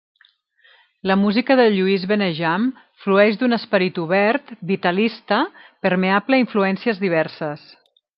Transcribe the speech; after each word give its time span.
La 1.09 1.15
música 1.23 1.57
de 1.59 1.65
Lluís 1.73 2.07
Benejam 2.11 2.63
flueix 3.03 3.37
d'un 3.41 3.55
esperit 3.57 3.99
obert, 4.05 4.49
vitalista, 4.71 5.43
permeable 5.89 6.39
a 6.41 6.45
influències 6.47 7.03
diverses. 7.05 7.69